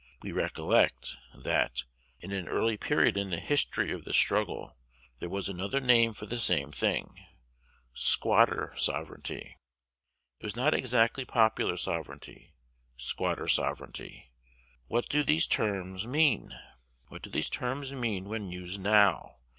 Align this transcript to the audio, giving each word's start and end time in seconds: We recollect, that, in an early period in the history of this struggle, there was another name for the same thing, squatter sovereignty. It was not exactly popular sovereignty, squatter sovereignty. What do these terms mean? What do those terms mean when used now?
We 0.23 0.31
recollect, 0.31 1.15
that, 1.35 1.83
in 2.21 2.31
an 2.31 2.49
early 2.49 2.75
period 2.75 3.17
in 3.17 3.29
the 3.29 3.39
history 3.39 3.91
of 3.91 4.03
this 4.03 4.17
struggle, 4.17 4.75
there 5.19 5.29
was 5.29 5.47
another 5.47 5.79
name 5.79 6.13
for 6.15 6.25
the 6.25 6.39
same 6.39 6.71
thing, 6.71 7.23
squatter 7.93 8.73
sovereignty. 8.77 9.57
It 10.39 10.43
was 10.43 10.55
not 10.55 10.73
exactly 10.73 11.23
popular 11.23 11.77
sovereignty, 11.77 12.55
squatter 12.97 13.47
sovereignty. 13.47 14.31
What 14.87 15.07
do 15.07 15.23
these 15.23 15.45
terms 15.45 16.07
mean? 16.07 16.49
What 17.09 17.21
do 17.21 17.29
those 17.29 17.51
terms 17.51 17.91
mean 17.91 18.27
when 18.27 18.49
used 18.49 18.81
now? 18.81 19.37